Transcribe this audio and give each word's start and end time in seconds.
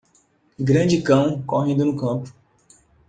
Grande 0.59 0.99
cão 1.03 1.43
correndo 1.43 1.85
no 1.85 1.95
campo. 1.95 2.33